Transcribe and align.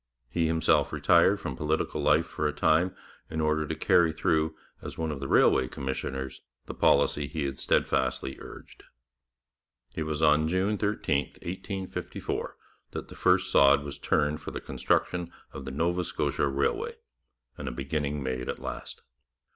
He 0.31 0.47
himself 0.47 0.91
retired 0.91 1.39
from 1.39 1.55
political 1.55 2.01
life 2.01 2.25
for 2.25 2.47
a 2.47 2.51
time 2.53 2.95
in 3.29 3.39
order 3.39 3.67
to 3.67 3.75
carry 3.75 4.11
through, 4.11 4.55
as 4.81 4.97
one 4.97 5.11
of 5.11 5.19
the 5.19 5.27
railway 5.27 5.67
commissioners, 5.67 6.41
the 6.65 6.73
policy 6.73 7.27
he 7.27 7.45
had 7.45 7.59
steadfastly 7.59 8.35
urged. 8.39 8.85
It 9.93 10.01
was 10.07 10.23
on 10.23 10.47
June 10.47 10.79
13, 10.79 11.33
1854, 11.43 12.57
that 12.93 13.09
the 13.09 13.15
first 13.15 13.51
sod 13.51 13.83
was 13.83 13.99
turned 13.99 14.41
for 14.41 14.49
the 14.49 14.59
construction 14.59 15.31
of 15.53 15.65
the 15.65 15.71
Nova 15.71 16.03
Scotia 16.03 16.47
Railway, 16.47 16.95
and 17.55 17.67
a 17.67 17.71
beginning 17.71 18.23
made 18.23 18.49
at 18.49 18.57
last. 18.57 19.03